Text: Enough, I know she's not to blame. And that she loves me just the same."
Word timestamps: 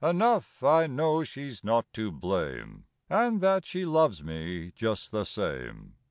Enough, 0.03 0.63
I 0.63 0.87
know 0.87 1.23
she's 1.23 1.63
not 1.63 1.93
to 1.93 2.11
blame. 2.11 2.85
And 3.07 3.39
that 3.41 3.67
she 3.67 3.85
loves 3.85 4.23
me 4.23 4.71
just 4.75 5.11
the 5.11 5.25
same." 5.25 5.93